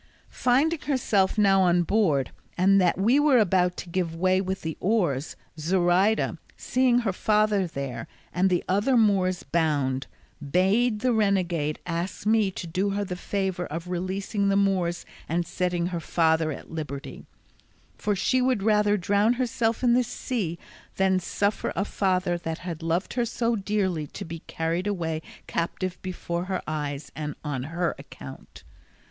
Finding 0.31 0.79
herself 0.79 1.37
now 1.37 1.61
on 1.61 1.83
board, 1.83 2.31
and 2.57 2.81
that 2.81 2.97
we 2.97 3.19
were 3.19 3.37
about 3.37 3.77
to 3.77 3.87
give 3.89 4.15
way 4.15 4.41
with 4.41 4.63
the 4.63 4.75
oars, 4.79 5.35
Zoraida, 5.59 6.39
seeing 6.57 7.01
her 7.01 7.13
father 7.13 7.67
there, 7.67 8.07
and 8.33 8.49
the 8.49 8.63
other 8.67 8.97
Moors 8.97 9.43
bound, 9.43 10.07
bade 10.41 11.01
the 11.01 11.13
renegade 11.13 11.77
ask 11.85 12.25
me 12.25 12.49
to 12.49 12.65
do 12.65 12.89
her 12.89 13.05
the 13.05 13.15
favour 13.15 13.67
of 13.67 13.89
releasing 13.89 14.49
the 14.49 14.55
Moors 14.55 15.05
and 15.29 15.45
setting 15.45 15.85
her 15.85 15.99
father 15.99 16.51
at 16.51 16.71
liberty, 16.71 17.27
for 17.95 18.15
she 18.15 18.41
would 18.41 18.63
rather 18.63 18.97
drown 18.97 19.33
herself 19.33 19.83
in 19.83 19.93
the 19.93 20.03
sea 20.03 20.57
than 20.95 21.19
suffer 21.19 21.71
a 21.75 21.85
father 21.85 22.39
that 22.39 22.57
had 22.57 22.81
loved 22.81 23.13
her 23.13 23.23
so 23.25 23.55
dearly 23.55 24.07
to 24.07 24.25
be 24.25 24.39
carried 24.47 24.87
away 24.87 25.21
captive 25.45 25.99
before 26.01 26.45
her 26.45 26.63
eyes 26.67 27.11
and 27.15 27.35
on 27.43 27.61
her 27.65 27.93
account. 27.99 28.63